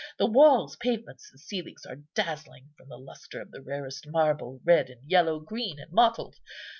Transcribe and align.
The 0.17 0.25
walls, 0.25 0.77
pavements, 0.77 1.29
and 1.29 1.39
ceilings 1.39 1.85
are 1.85 1.97
dazzling 2.15 2.71
from 2.75 2.89
the 2.89 2.97
lustre 2.97 3.39
of 3.39 3.51
the 3.51 3.61
rarest 3.61 4.07
marble, 4.07 4.59
red 4.65 4.89
and 4.89 5.07
yellow, 5.07 5.39
green 5.39 5.79
and 5.79 5.91
mottled. 5.91 6.37